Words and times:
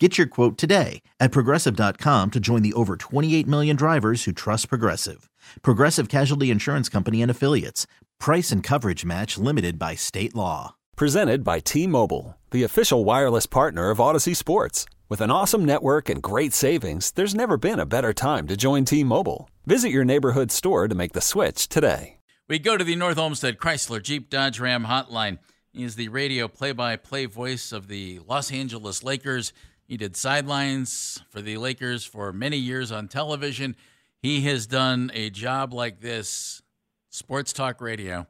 Get 0.00 0.18
your 0.18 0.26
quote 0.26 0.58
today 0.58 1.02
at 1.20 1.30
progressive.com 1.30 2.32
to 2.32 2.40
join 2.40 2.62
the 2.62 2.72
over 2.72 2.96
28 2.96 3.46
million 3.46 3.76
drivers 3.76 4.24
who 4.24 4.32
trust 4.32 4.68
Progressive. 4.68 5.30
Progressive 5.62 6.08
Casualty 6.08 6.50
Insurance 6.50 6.88
Company 6.88 7.22
and 7.22 7.30
Affiliates. 7.30 7.86
Price 8.18 8.50
and 8.50 8.60
coverage 8.60 9.04
match 9.04 9.38
limited 9.38 9.78
by 9.78 9.94
state 9.94 10.34
law. 10.34 10.74
Presented 10.96 11.44
by 11.44 11.60
T 11.60 11.86
Mobile, 11.86 12.36
the 12.50 12.64
official 12.64 13.04
wireless 13.04 13.46
partner 13.46 13.90
of 13.90 13.98
Audacy 13.98 14.34
Sports. 14.34 14.84
With 15.08 15.20
an 15.20 15.30
awesome 15.30 15.64
network 15.64 16.08
and 16.08 16.20
great 16.20 16.52
savings, 16.52 17.12
there's 17.12 17.34
never 17.34 17.56
been 17.56 17.78
a 17.78 17.86
better 17.86 18.12
time 18.12 18.48
to 18.48 18.56
join 18.56 18.84
T 18.84 19.04
Mobile. 19.04 19.48
Visit 19.64 19.90
your 19.90 20.04
neighborhood 20.04 20.50
store 20.50 20.88
to 20.88 20.94
make 20.96 21.12
the 21.12 21.20
switch 21.20 21.68
today. 21.68 22.16
We 22.48 22.58
go 22.58 22.76
to 22.76 22.84
the 22.84 22.96
North 22.96 23.16
Olmsted 23.16 23.58
Chrysler 23.58 24.02
Jeep 24.02 24.28
Dodge 24.28 24.58
Ram 24.58 24.86
hotline. 24.86 25.38
He 25.72 25.84
is 25.84 25.94
the 25.94 26.08
radio 26.08 26.48
play 26.48 26.72
by 26.72 26.96
play 26.96 27.26
voice 27.26 27.70
of 27.70 27.86
the 27.88 28.20
Los 28.26 28.50
Angeles 28.50 29.04
Lakers. 29.04 29.52
He 29.86 29.96
did 29.96 30.16
sidelines 30.16 31.22
for 31.28 31.42
the 31.42 31.58
Lakers 31.58 32.04
for 32.04 32.32
many 32.32 32.56
years 32.56 32.90
on 32.90 33.06
television. 33.08 33.76
He 34.20 34.40
has 34.42 34.66
done 34.66 35.10
a 35.12 35.28
job 35.28 35.74
like 35.74 36.00
this, 36.00 36.62
sports 37.10 37.52
talk 37.52 37.80
radio, 37.80 38.26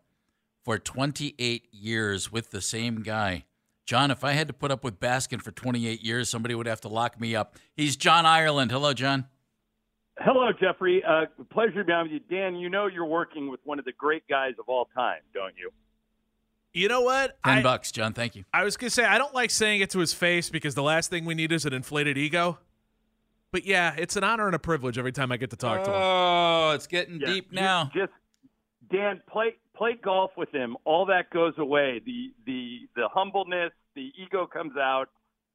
for 0.65 0.79
28 0.79 1.69
years 1.73 2.33
with 2.33 2.51
the 2.51 2.61
same 2.61 3.03
guy. 3.03 3.45
John, 3.87 4.11
if 4.11 4.25
I 4.25 4.33
had 4.33 4.49
to 4.49 4.55
put 4.55 4.71
up 4.71 4.83
with 4.83 4.99
Baskin 4.99 5.41
for 5.41 5.53
28 5.53 6.03
years, 6.03 6.29
somebody 6.29 6.55
would 6.55 6.67
have 6.67 6.81
to 6.81 6.89
lock 6.89 7.21
me 7.21 7.37
up. 7.37 7.57
He's 7.77 7.97
John 7.97 8.27
Ireland. 8.27 8.71
Hello, 8.73 8.93
John. 8.93 9.27
Hello, 10.19 10.51
Jeffrey. 10.59 11.03
Uh, 11.07 11.27
pleasure 11.51 11.79
to 11.79 11.85
be 11.85 11.93
on 11.93 12.05
with 12.05 12.13
you. 12.13 12.21
Dan, 12.21 12.57
you 12.57 12.71
know 12.71 12.87
you're 12.87 13.05
working 13.05 13.51
with 13.51 13.61
one 13.65 13.79
of 13.79 13.85
the 13.85 13.93
great 13.93 14.27
guys 14.29 14.55
of 14.59 14.69
all 14.69 14.89
time, 14.95 15.21
don't 15.35 15.55
you? 15.57 15.71
You 16.75 16.89
know 16.89 17.03
what? 17.03 17.39
Ten 17.45 17.59
I, 17.59 17.63
bucks, 17.63 17.93
John. 17.93 18.13
Thank 18.13 18.35
you. 18.35 18.45
I 18.53 18.65
was 18.65 18.77
gonna 18.77 18.91
say 18.91 19.05
I 19.05 19.17
don't 19.17 19.33
like 19.33 19.51
saying 19.51 19.81
it 19.81 19.91
to 19.91 20.01
his 20.01 20.13
face 20.13 20.51
because 20.51 20.75
the 20.75 20.83
last 20.83 21.09
thing 21.09 21.25
we 21.25 21.35
need 21.35 21.53
is 21.53 21.65
an 21.65 21.73
inflated 21.73 22.19
ego. 22.19 22.59
But 23.53 23.65
yeah, 23.65 23.95
it's 23.97 24.17
an 24.17 24.25
honor 24.25 24.47
and 24.47 24.57
a 24.57 24.59
privilege 24.59 24.99
every 24.99 25.13
time 25.13 25.31
I 25.31 25.37
get 25.37 25.51
to 25.51 25.57
talk 25.57 25.85
to 25.85 25.91
him. 25.91 25.97
Oh, 25.97 26.73
it's 26.75 26.89
getting 26.89 27.21
Yeah, 27.21 27.27
deep 27.27 27.47
you 27.53 27.61
now. 27.61 27.91
Just 27.95 28.13
Dan, 28.91 29.23
play 29.31 29.55
play 29.77 29.97
golf 30.03 30.33
with 30.37 30.51
him. 30.51 30.77
All 30.85 31.07
that 31.07 31.31
goes 31.31 31.55
away. 31.59 32.01
The 32.05 32.33
the 32.45 32.81
the 32.97 33.09
humbleness, 33.09 33.71
the 33.95 34.11
ego 34.21 34.47
comes 34.47 34.77
out. 34.77 35.07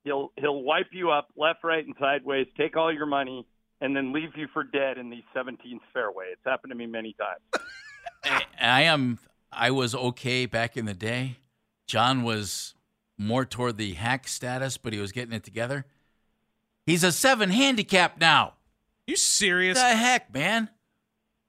He'll 0.05 0.31
he'll 0.37 0.63
wipe 0.63 0.87
you 0.93 1.11
up 1.11 1.27
left, 1.35 1.65
right, 1.65 1.85
and 1.85 1.93
sideways. 1.99 2.47
Take 2.57 2.77
all 2.77 2.93
your 2.93 3.05
money 3.05 3.45
and 3.81 3.93
then 3.93 4.13
leave 4.13 4.31
you 4.35 4.47
for 4.53 4.63
dead 4.63 4.97
in 4.97 5.09
the 5.09 5.23
17th 5.35 5.79
fairway. 5.93 6.27
It's 6.31 6.41
happened 6.45 6.71
to 6.71 6.75
me 6.75 6.85
many 6.85 7.13
times. 7.13 7.65
I, 8.23 8.43
I 8.61 8.81
am. 8.83 9.19
I 9.51 9.71
was 9.71 9.95
okay 9.95 10.45
back 10.45 10.77
in 10.77 10.85
the 10.85 10.93
day. 10.93 11.37
John 11.87 12.23
was 12.23 12.75
more 13.17 13.45
toward 13.45 13.77
the 13.77 13.93
hack 13.93 14.27
status, 14.27 14.77
but 14.77 14.93
he 14.93 14.99
was 14.99 15.11
getting 15.11 15.33
it 15.33 15.43
together. 15.43 15.85
He's 16.85 17.03
a 17.03 17.11
seven 17.11 17.49
handicap 17.49 18.19
now. 18.19 18.53
You 19.07 19.13
What 19.13 19.19
serious? 19.19 19.77
the 19.79 19.95
heck, 19.95 20.33
man? 20.33 20.69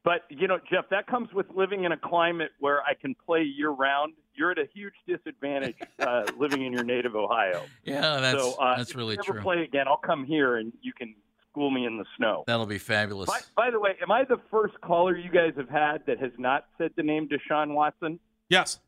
But 0.02 0.22
you 0.30 0.48
know, 0.48 0.58
Jeff, 0.70 0.88
that 0.90 1.06
comes 1.06 1.32
with 1.34 1.46
living 1.54 1.84
in 1.84 1.92
a 1.92 1.96
climate 1.96 2.52
where 2.58 2.82
I 2.82 2.94
can 2.94 3.14
play 3.26 3.42
year 3.42 3.70
round. 3.70 4.14
You're 4.34 4.50
at 4.50 4.58
a 4.58 4.66
huge 4.72 4.94
disadvantage 5.06 5.76
uh, 5.98 6.24
living 6.38 6.64
in 6.64 6.72
your 6.72 6.84
native 6.84 7.14
Ohio. 7.14 7.62
Yeah, 7.84 8.18
that's 8.20 8.42
so 8.42 8.54
uh, 8.54 8.76
that's 8.78 8.90
if 8.90 8.96
really 8.96 9.14
you 9.16 9.20
ever 9.24 9.34
true. 9.34 9.42
play 9.42 9.62
again, 9.62 9.86
I'll 9.86 9.98
come 9.98 10.24
here 10.24 10.56
and 10.56 10.72
you 10.80 10.92
can 10.94 11.14
school 11.50 11.70
me 11.70 11.84
in 11.86 11.96
the 11.98 12.04
snow. 12.16 12.44
That'll 12.46 12.66
be 12.66 12.78
fabulous. 12.78 13.26
By, 13.28 13.40
by 13.56 13.70
the 13.70 13.80
way, 13.80 13.96
am 14.02 14.10
I 14.12 14.24
the 14.24 14.40
first 14.50 14.80
caller 14.80 15.16
you 15.16 15.30
guys 15.30 15.52
have 15.56 15.68
had 15.68 16.04
that 16.06 16.18
has 16.20 16.32
not 16.38 16.66
said 16.78 16.92
the 16.96 17.02
name 17.02 17.28
Deshaun 17.28 17.74
Watson? 17.74 18.18
yes. 18.48 18.78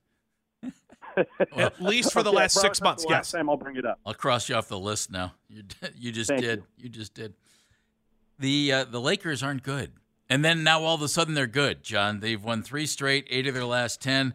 At 1.56 1.82
least 1.82 2.12
for 2.12 2.22
the 2.22 2.30
Okay, 2.30 2.38
last 2.38 2.58
six 2.60 2.80
months. 2.80 3.04
the 3.04 3.10
last 3.10 3.32
time 3.32 3.50
I'll 3.50 3.56
bring 3.58 3.76
it 3.76 3.84
up. 3.84 3.98
I'll 4.06 4.14
cross 4.14 4.48
you 4.48 4.54
off 4.54 4.68
the 4.68 4.78
list 4.78 5.10
now. 5.10 5.34
You 5.48 5.62
you 5.94 6.10
just 6.12 6.28
Thank 6.30 6.40
did. 6.40 6.62
You. 6.78 6.88
just 6.88 7.12
did. 7.14 7.34
The 8.38 8.72
uh, 8.72 8.84
the 8.84 9.00
Lakers 9.00 9.42
aren't 9.42 9.62
good, 9.62 9.92
and 10.30 10.42
then 10.44 10.64
now 10.64 10.82
all 10.82 10.94
of 10.94 11.02
a 11.02 11.08
sudden 11.08 11.34
they're 11.34 11.46
good. 11.46 11.82
John, 11.82 12.20
they've 12.20 12.42
won 12.42 12.62
three 12.62 12.86
straight, 12.86 13.26
eight 13.28 13.46
of 13.46 13.52
their 13.54 13.64
last 13.66 14.00
ten. 14.00 14.32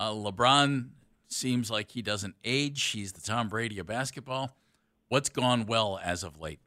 Uh, 0.00 0.10
LeBron 0.10 0.88
seems 1.28 1.70
like 1.70 1.90
he 1.92 2.02
doesn't 2.02 2.34
age. 2.44 2.82
He's 2.82 3.12
the 3.12 3.20
Tom 3.20 3.48
Brady 3.48 3.78
of 3.78 3.86
basketball. 3.86 4.56
What's 5.08 5.28
gone 5.28 5.66
well 5.66 6.00
as 6.02 6.24
of 6.24 6.40
late? 6.40 6.58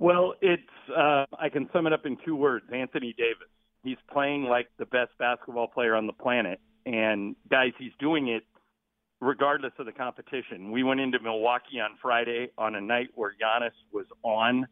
Well, 0.00 0.32
it's 0.40 0.62
uh, 0.96 1.26
I 1.38 1.50
can 1.52 1.68
sum 1.74 1.86
it 1.86 1.92
up 1.92 2.06
in 2.06 2.16
two 2.24 2.34
words: 2.34 2.64
Anthony 2.72 3.14
Davis. 3.16 3.48
He's 3.84 3.98
playing 4.10 4.44
like 4.44 4.68
the 4.78 4.86
best 4.86 5.10
basketball 5.18 5.68
player 5.68 5.94
on 5.94 6.06
the 6.06 6.14
planet, 6.14 6.58
and 6.86 7.36
guys, 7.50 7.72
he's 7.78 7.92
doing 8.00 8.28
it 8.28 8.42
regardless 9.20 9.72
of 9.78 9.84
the 9.84 9.92
competition. 9.92 10.70
We 10.70 10.82
went 10.82 11.00
into 11.00 11.20
Milwaukee 11.20 11.80
on 11.80 11.98
Friday 12.00 12.48
on 12.56 12.74
a 12.74 12.80
night 12.80 13.08
where 13.14 13.32
Giannis 13.32 13.72
was 13.92 14.06
on. 14.22 14.66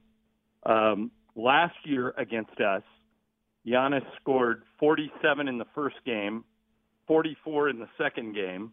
Um, 0.65 1.11
last 1.37 1.77
year 1.85 2.15
against 2.17 2.59
us, 2.61 2.83
Giannis 3.67 4.07
scored 4.23 4.63
47 4.81 5.47
in 5.47 5.59
the 5.59 5.67
first 5.75 5.97
game, 6.07 6.43
44 7.07 7.69
in 7.69 7.79
the 7.79 7.89
second 7.99 8.35
game. 8.35 8.73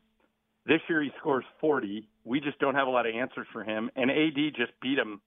This 0.66 0.80
year 0.88 1.04
he 1.04 1.12
scores 1.20 1.44
40. 1.60 2.08
We 2.24 2.40
just 2.40 2.60
don't 2.60 2.76
have 2.76 2.88
a 2.88 2.92
lot 2.92 3.06
of 3.06 3.14
answers 3.14 3.48
for 3.52 3.66
him, 3.66 3.90
and 3.98 4.10
AD 4.10 4.56
just 4.56 4.72
beat 4.82 4.98
him 4.98 5.20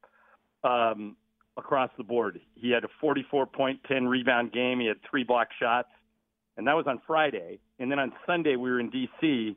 um, 0.64 1.16
across 1.56 1.91
the 1.98 2.04
board. 2.04 2.41
He 2.54 2.70
had 2.70 2.84
a 2.84 2.88
44 3.00 3.46
point, 3.46 3.80
10 3.88 4.06
rebound 4.06 4.52
game. 4.52 4.80
He 4.80 4.86
had 4.86 4.98
three 5.08 5.24
block 5.24 5.48
shots, 5.60 5.88
and 6.56 6.66
that 6.66 6.74
was 6.74 6.86
on 6.86 7.00
Friday. 7.06 7.58
And 7.78 7.91
then 7.91 7.98
on 7.98 8.12
Sunday, 8.26 8.56
we 8.56 8.70
were 8.70 8.80
in 8.80 8.91
D.C., 8.91 9.56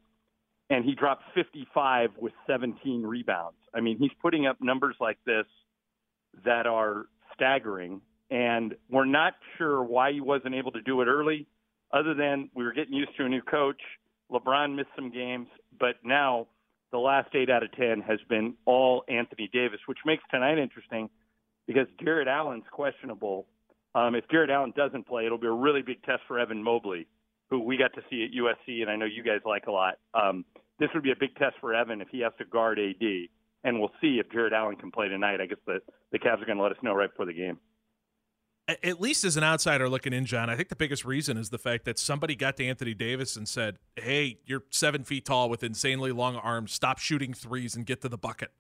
and 0.70 0.86
he 0.86 0.96
dropped 0.96 1.24
55 1.36 2.12
with 2.18 2.34
17 2.48 3.04
rebounds. 3.04 3.58
I 3.74 3.82
mean, 3.82 3.98
he's 3.98 4.12
putting 4.22 4.46
up 4.46 4.58
numbers 4.62 4.96
like 5.02 5.18
this 5.26 5.46
that 6.46 6.66
are 6.66 7.08
staggering, 7.34 8.02
and 8.30 8.76
we're 8.90 9.06
not 9.06 9.34
sure 9.58 9.84
why 9.84 10.14
he 10.14 10.22
wasn't 10.22 10.56
able 10.56 10.72
to 10.72 10.82
do 10.82 11.02
it 11.02 11.08
early, 11.08 11.46
other 11.92 12.14
than 12.14 12.50
we 12.56 12.64
were 12.64 12.72
getting 12.72 12.94
used 12.94 13.12
to 13.18 13.26
a 13.26 13.30
new 13.30 13.42
coach. 13.42 13.82
LeBron 14.32 14.76
missed 14.76 14.90
some 14.96 15.12
games, 15.12 15.48
but 15.78 15.96
now 16.06 16.48
the 16.92 16.98
last 16.98 17.30
eight 17.34 17.50
out 17.50 17.64
of 17.64 17.72
10 17.74 18.02
has 18.02 18.20
been 18.30 18.56
all 18.66 19.04
Anthony 19.08 19.50
Davis, 19.52 19.80
which 19.86 20.00
makes 20.06 20.24
tonight 20.30 20.58
interesting 20.58 21.10
because 21.68 21.88
Jarrett 22.04 22.28
Allen's 22.28 22.66
questionable. 22.72 23.48
Um, 23.96 24.16
if 24.16 24.26
Jarrett 24.30 24.50
Allen 24.50 24.74
doesn't 24.76 25.08
play, 25.08 25.26
it'll 25.26 25.38
be 25.38 25.48
a 25.48 25.52
really 25.52 25.82
big 25.82 26.04
test 26.04 26.22
for 26.28 26.40
Evan 26.40 26.64
Mobley, 26.64 27.08
who 27.50 27.60
we 27.60 27.78
got 27.78 27.94
to 27.94 28.02
see 28.10 28.24
at 28.26 28.32
USC, 28.38 28.82
and 28.82 28.90
I 28.90 28.96
know 28.96 29.06
you 29.06 29.24
guys 29.24 29.40
like 29.46 29.68
a 29.68 29.72
lot. 29.72 29.96
Um, 30.14 30.46
this 30.80 30.90
would 30.94 31.04
be 31.04 31.12
a 31.12 31.20
big 31.20 31.36
test 31.36 31.56
for 31.62 31.74
Evan 31.74 32.02
if 32.02 32.08
he 32.10 32.20
has 32.22 32.34
to 32.40 32.46
guard 32.46 32.80
AD, 32.80 33.06
and 33.64 33.80
we'll 33.80 33.92
see 34.02 34.20
if 34.20 34.32
Jarrett 34.32 34.54
Allen 34.54 34.76
can 34.76 34.92
play 34.92 35.08
tonight. 35.08 35.40
I 35.42 35.46
guess 35.46 35.60
the, 35.66 35.80
the 36.12 36.20
Cavs 36.20 36.42
are 36.42 36.46
going 36.46 36.58
to 36.58 36.64
let 36.64 36.72
us 36.72 36.78
know 36.82 36.94
right 36.94 37.10
before 37.10 37.26
the 37.26 37.34
game. 37.34 37.60
At 38.84 39.02
least 39.02 39.24
as 39.24 39.38
an 39.38 39.44
outsider 39.44 39.90
looking 39.90 40.14
in, 40.14 40.26
John, 40.26 40.50
I 40.50 40.56
think 40.56 40.70
the 40.70 40.76
biggest 40.76 41.06
reason 41.06 41.38
is 41.38 41.50
the 41.50 41.58
fact 41.58 41.86
that 41.86 41.98
somebody 41.98 42.36
got 42.36 42.58
to 42.58 42.66
Anthony 42.66 42.94
Davis 42.94 43.36
and 43.36 43.48
said, 43.48 43.78
"Hey, 43.96 44.40
you're 44.46 44.64
seven 44.70 45.04
feet 45.04 45.26
tall 45.26 45.50
with 45.50 45.64
insanely 45.64 46.12
long 46.12 46.36
arms. 46.36 46.72
Stop 46.72 47.00
shooting 47.00 47.34
threes 47.34 47.76
and 47.76 47.86
get 47.86 48.02
to 48.02 48.10
the 48.10 48.18
bucket." 48.18 48.52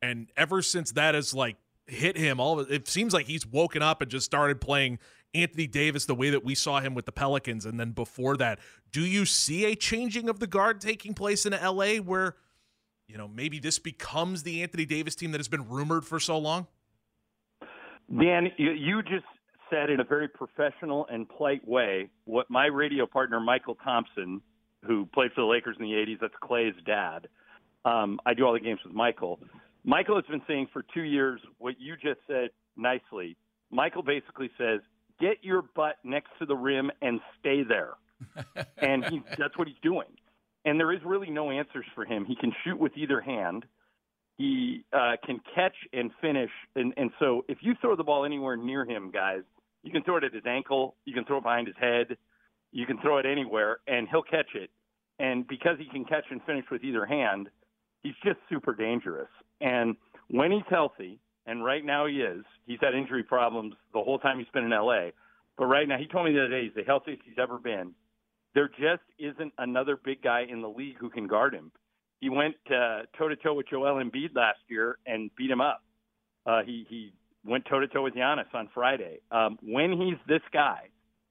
And 0.00 0.30
ever 0.36 0.62
since 0.62 0.92
that 0.92 1.14
has 1.14 1.32
like 1.34 1.56
hit 1.86 2.16
him, 2.16 2.40
all 2.40 2.60
it, 2.60 2.70
it 2.70 2.88
seems 2.88 3.12
like 3.12 3.26
he's 3.26 3.46
woken 3.46 3.82
up 3.82 4.02
and 4.02 4.10
just 4.10 4.26
started 4.26 4.60
playing 4.60 4.98
Anthony 5.34 5.66
Davis 5.66 6.04
the 6.04 6.14
way 6.14 6.30
that 6.30 6.44
we 6.44 6.54
saw 6.54 6.80
him 6.80 6.94
with 6.94 7.06
the 7.06 7.12
Pelicans. 7.12 7.64
And 7.64 7.78
then 7.80 7.92
before 7.92 8.36
that, 8.36 8.58
do 8.90 9.00
you 9.00 9.24
see 9.24 9.64
a 9.64 9.74
changing 9.74 10.28
of 10.28 10.40
the 10.40 10.46
guard 10.46 10.80
taking 10.80 11.14
place 11.14 11.46
in 11.46 11.52
LA 11.52 11.96
where, 11.96 12.36
you 13.08 13.16
know, 13.16 13.28
maybe 13.28 13.58
this 13.58 13.78
becomes 13.78 14.42
the 14.42 14.62
Anthony 14.62 14.84
Davis 14.84 15.14
team 15.14 15.32
that 15.32 15.38
has 15.38 15.48
been 15.48 15.68
rumored 15.68 16.04
for 16.04 16.20
so 16.20 16.38
long? 16.38 16.66
Dan, 18.08 18.50
you 18.58 19.02
just 19.02 19.24
said 19.72 19.90
in 19.90 20.00
a 20.00 20.04
very 20.04 20.28
professional 20.28 21.06
and 21.10 21.28
polite 21.28 21.66
way 21.66 22.08
what 22.24 22.50
my 22.50 22.66
radio 22.66 23.06
partner 23.06 23.40
Mychal 23.40 23.76
Thompson, 23.82 24.42
who 24.84 25.06
played 25.06 25.32
for 25.32 25.42
the 25.42 25.46
Lakers 25.46 25.76
in 25.78 25.84
the 25.84 25.92
'80s, 25.92 26.18
that's 26.20 26.34
Clay's 26.42 26.74
dad. 26.84 27.28
Um, 27.84 28.20
I 28.26 28.34
do 28.34 28.44
all 28.44 28.52
the 28.52 28.60
games 28.60 28.80
with 28.84 28.94
Mychal. 28.94 29.38
Mychal 29.86 30.16
has 30.16 30.24
been 30.30 30.42
saying 30.46 30.68
for 30.72 30.84
two 30.94 31.02
years 31.02 31.40
what 31.58 31.80
you 31.80 31.94
just 31.94 32.20
said 32.26 32.50
nicely. 32.76 33.36
Mychal 33.72 34.04
basically 34.04 34.50
says, 34.58 34.80
"Get 35.20 35.38
your 35.42 35.62
butt 35.74 35.96
next 36.04 36.30
to 36.38 36.46
the 36.46 36.56
rim 36.56 36.90
and 37.00 37.20
stay 37.40 37.62
there," 37.62 37.94
and 38.78 39.04
he, 39.06 39.22
that's 39.38 39.56
what 39.56 39.68
he's 39.68 39.80
doing. 39.82 40.08
And 40.64 40.78
there 40.78 40.92
is 40.92 41.00
really 41.04 41.30
no 41.30 41.50
answers 41.50 41.86
for 41.94 42.04
him. 42.04 42.24
He 42.24 42.36
can 42.36 42.52
shoot 42.64 42.78
with 42.78 42.92
either 42.96 43.20
hand 43.20 43.66
he 44.38 44.84
uh, 44.92 45.12
can 45.24 45.40
catch 45.54 45.74
and 45.92 46.10
finish. 46.20 46.50
And, 46.74 46.92
and 46.96 47.10
so 47.18 47.44
if 47.48 47.58
you 47.60 47.74
throw 47.80 47.96
the 47.96 48.04
ball 48.04 48.24
anywhere 48.24 48.56
near 48.56 48.84
him, 48.84 49.10
guys, 49.10 49.42
you 49.82 49.90
can 49.90 50.02
throw 50.02 50.16
it 50.16 50.24
at 50.24 50.32
his 50.32 50.46
ankle, 50.46 50.96
you 51.04 51.14
can 51.14 51.24
throw 51.24 51.38
it 51.38 51.42
behind 51.42 51.66
his 51.66 51.76
head. 51.78 52.16
You 52.72 52.86
can 52.86 52.98
throw 52.98 53.18
it 53.18 53.26
anywhere, 53.26 53.78
and 53.86 54.08
he'll 54.08 54.22
catch 54.22 54.54
it. 54.54 54.70
And 55.18 55.46
because 55.46 55.76
he 55.78 55.84
can 55.84 56.04
catch 56.04 56.24
and 56.30 56.42
finish 56.44 56.64
with 56.70 56.82
either 56.82 57.04
hand, 57.04 57.48
he's 58.02 58.14
just 58.24 58.38
super 58.48 58.74
dangerous. 58.74 59.28
And 59.60 59.94
when 60.28 60.50
he's 60.50 60.62
healthy, 60.68 61.20
and 61.46 61.64
right 61.64 61.84
now 61.84 62.06
he 62.06 62.14
is, 62.22 62.44
he's 62.66 62.78
had 62.80 62.94
injury 62.94 63.22
problems 63.22 63.74
the 63.92 64.00
whole 64.00 64.18
time 64.18 64.38
he's 64.38 64.48
been 64.54 64.64
in 64.64 64.70
LA. 64.70 65.10
But 65.58 65.66
right 65.66 65.86
now, 65.86 65.98
he 65.98 66.06
told 66.06 66.24
me 66.24 66.32
the 66.32 66.40
other 66.40 66.48
day 66.48 66.64
he's 66.64 66.74
the 66.74 66.84
healthiest 66.84 67.22
he's 67.24 67.38
ever 67.38 67.58
been. 67.58 67.92
There 68.54 68.68
just 68.68 69.02
isn't 69.18 69.52
another 69.58 69.98
big 70.02 70.22
guy 70.22 70.46
in 70.48 70.62
the 70.62 70.68
league 70.68 70.96
who 70.98 71.10
can 71.10 71.26
guard 71.26 71.54
him. 71.54 71.72
He 72.20 72.30
went 72.30 72.54
toe 72.68 73.28
to 73.28 73.36
toe 73.36 73.54
with 73.54 73.68
Joel 73.68 74.02
Embiid 74.02 74.34
last 74.34 74.60
year 74.68 74.98
and 75.06 75.30
beat 75.36 75.50
him 75.50 75.60
up. 75.60 75.82
Uh, 76.46 76.62
he 76.64 76.86
he 76.88 77.12
went 77.44 77.64
toe 77.66 77.80
to 77.80 77.88
toe 77.88 78.02
with 78.02 78.14
Giannis 78.14 78.52
on 78.54 78.68
Friday. 78.72 79.20
Um, 79.30 79.58
when 79.62 79.92
he's 79.92 80.18
this 80.28 80.42
guy, 80.52 80.88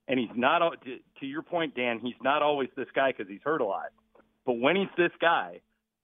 and 0.07 0.19
he's 0.19 0.29
not 0.35 0.59
to, 0.83 0.97
to 1.19 1.25
your 1.25 1.41
point, 1.41 1.75
Dan, 1.75 1.99
he's 2.01 2.15
not 2.21 2.41
always 2.41 2.69
this 2.75 2.87
guy 2.93 3.11
because 3.11 3.29
he's 3.29 3.41
hurt 3.43 3.61
a 3.61 3.65
lot. 3.65 3.91
But 4.45 4.53
when 4.53 4.75
he's 4.75 4.89
this 4.97 5.11
guy, 5.21 5.61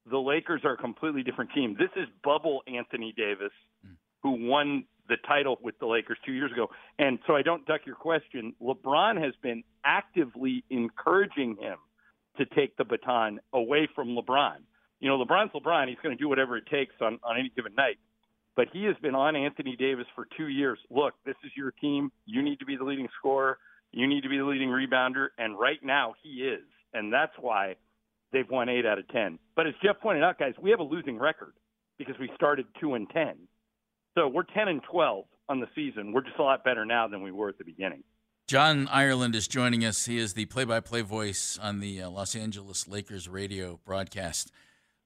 the 0.10 0.18
Lakers 0.18 0.62
are 0.64 0.74
a 0.74 0.78
completely 0.78 1.24
different 1.24 1.52
team. 1.54 1.76
This 1.78 1.90
is 1.96 2.08
bubble 2.24 2.62
Anthony 2.68 3.14
Davis, 3.18 3.52
who 4.24 4.48
won 4.48 4.86
the 5.10 5.18
title 5.28 5.58
with 5.62 5.78
the 5.80 5.88
Lakers 5.88 6.18
two 6.26 6.34
years 6.34 6.52
ago. 6.52 6.68
And 7.00 7.20
so 7.28 7.36
I 7.36 7.42
don't 7.42 7.66
duck 7.66 7.82
your 7.86 7.96
question. 7.96 8.54
LeBron 8.62 9.22
has 9.22 9.34
been 9.42 9.64
actively 9.84 10.64
encouraging 10.70 11.58
him 11.60 11.78
to 12.38 12.46
take 12.46 12.78
the 12.78 12.86
baton 12.86 13.40
away 13.54 13.88
from 13.94 14.10
LeBron. 14.10 14.58
You 15.00 15.10
know, 15.10 15.24
LeBron's 15.24 15.52
LeBron. 15.54 15.88
He's 15.88 15.98
going 16.02 16.16
to 16.16 16.22
do 16.22 16.30
whatever 16.30 16.58
it 16.58 16.66
takes 16.68 16.94
on, 17.02 17.20
on 17.24 17.38
any 17.38 17.52
given 17.56 17.74
night. 17.76 17.98
But 18.58 18.70
he 18.74 18.86
has 18.86 18.96
been 19.04 19.14
on 19.14 19.36
Anthony 19.36 19.76
Davis 19.78 20.08
for 20.16 20.28
two 20.36 20.48
years. 20.48 20.80
Look, 20.90 21.14
this 21.26 21.36
is 21.46 21.52
your 21.56 21.72
team. 21.72 22.12
You 22.26 22.42
need 22.42 22.60
to 22.60 22.66
be 22.66 22.76
the 22.76 22.84
leading 22.84 23.08
scorer. 23.20 23.60
You 23.92 24.08
need 24.08 24.22
to 24.22 24.30
be 24.30 24.38
the 24.38 24.44
leading 24.44 24.70
rebounder. 24.70 25.28
And 25.38 25.58
right 25.58 25.78
now, 25.84 26.16
he 26.24 26.42
is. 26.42 26.66
And 26.92 27.14
that's 27.14 27.34
why 27.40 27.76
they've 28.34 28.50
won 28.50 28.68
eight 28.68 28.86
out 28.86 28.98
of 28.98 29.08
10. 29.10 29.38
But 29.56 29.68
as 29.68 29.74
Jeff 29.84 30.02
pointed 30.02 30.24
out, 30.24 30.40
guys, 30.40 30.54
we 30.60 30.72
have 30.72 30.80
a 30.80 30.84
losing 30.84 31.20
record 31.20 31.54
because 32.00 32.16
we 32.20 32.32
started 32.36 32.66
2 32.82 32.96
and 32.96 33.08
10. 33.12 33.36
So 34.18 34.28
we're 34.28 34.44
10 34.44 34.68
and 34.68 34.82
12 34.92 35.26
on 35.50 35.60
the 35.60 35.68
season. 35.76 36.12
We're 36.12 36.24
just 36.24 36.40
a 36.40 36.44
lot 36.44 36.64
better 36.64 36.84
now 36.84 37.08
than 37.08 37.22
we 37.22 37.32
were 37.32 37.50
at 37.50 37.60
the 37.60 37.64
beginning. 37.64 38.04
John 38.48 38.88
Ireland 38.88 39.36
is 39.36 39.48
joining 39.48 39.86
us. 39.86 40.06
He 40.06 40.18
is 40.18 40.34
the 40.34 40.46
play 40.46 40.64
by 40.64 40.80
play 40.80 41.02
voice 41.02 41.60
on 41.62 41.80
the 41.80 42.02
uh, 42.02 42.10
Los 42.10 42.36
Angeles 42.36 42.88
Lakers 42.88 43.30
radio 43.30 43.80
broadcast. 43.86 44.52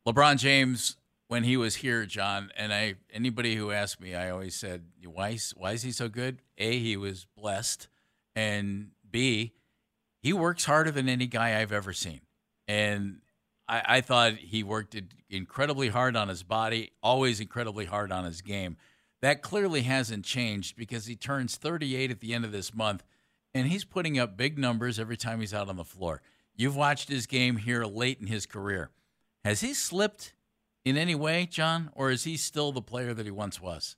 LeBron 0.08 0.38
James, 0.38 0.96
when 1.32 1.46
he 1.46 1.56
was 1.56 1.78
here, 1.78 2.06
John, 2.06 2.52
and 2.58 2.74
I 2.74 2.96
anybody 3.14 3.56
who 3.56 3.72
asked 3.72 4.02
me, 4.02 4.14
I 4.14 4.30
always 4.30 4.54
said, 4.54 4.84
why, 5.06 5.38
why 5.56 5.72
is 5.72 5.82
he 5.82 5.94
so 5.94 6.10
good? 6.10 6.42
A, 6.58 6.78
he 6.78 6.98
was 6.98 7.26
blessed, 7.38 7.88
and 8.36 8.90
B, 9.10 9.54
he 10.22 10.34
works 10.34 10.66
harder 10.66 10.92
than 10.92 11.08
any 11.08 11.28
guy 11.28 11.62
I've 11.62 11.72
ever 11.72 11.94
seen. 11.94 12.20
And 12.68 13.22
I, 13.66 13.82
I 13.86 14.02
thought 14.02 14.34
he 14.34 14.62
worked 14.62 14.94
incredibly 15.30 15.88
hard 15.88 16.18
on 16.18 16.28
his 16.28 16.44
body, 16.44 16.92
always 17.02 17.40
incredibly 17.40 17.86
hard 17.86 18.12
on 18.12 18.26
his 18.26 18.42
game. 18.42 18.76
That 19.22 19.42
clearly 19.42 19.84
hasn't 19.84 20.26
changed 20.26 20.76
because 20.76 21.06
he 21.06 21.16
turns 21.16 21.56
38 21.56 22.12
at 22.12 22.20
the 22.20 22.34
end 22.34 22.44
of 22.44 22.52
this 22.52 22.74
month, 22.74 23.06
and 23.54 23.68
he's 23.68 23.86
putting 23.86 24.20
up 24.20 24.36
big 24.36 24.60
numbers 24.60 25.00
every 25.00 25.16
time 25.16 25.40
he's 25.40 25.54
out 25.54 25.70
on 25.70 25.78
the 25.78 25.86
floor. 25.86 26.22
You've 26.58 26.76
watched 26.76 27.08
his 27.08 27.26
game 27.26 27.56
here 27.56 27.86
late 27.86 28.20
in 28.20 28.28
his 28.28 28.46
career. 28.46 28.90
Has 29.46 29.62
he 29.62 29.74
slipped 29.74 30.34
in 30.84 30.98
any 30.98 31.16
way, 31.16 31.46
John, 31.46 31.92
or 31.94 32.12
is 32.12 32.24
he 32.24 32.38
still 32.38 32.72
the 32.72 32.82
player 32.82 33.14
that 33.14 33.26
he 33.26 33.32
once 33.32 33.62
was? 33.62 33.96